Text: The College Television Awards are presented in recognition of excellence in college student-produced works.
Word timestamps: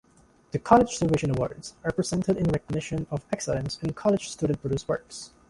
The 0.49 0.57
College 0.57 0.97
Television 0.97 1.29
Awards 1.29 1.75
are 1.83 1.91
presented 1.91 2.35
in 2.37 2.45
recognition 2.49 3.05
of 3.11 3.23
excellence 3.31 3.77
in 3.83 3.93
college 3.93 4.29
student-produced 4.29 4.87
works. 4.87 5.29